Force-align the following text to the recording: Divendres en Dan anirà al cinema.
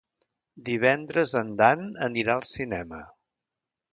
Divendres 0.69 1.33
en 1.41 1.51
Dan 1.59 1.85
anirà 2.07 2.35
al 2.37 2.43
cinema. 2.55 3.05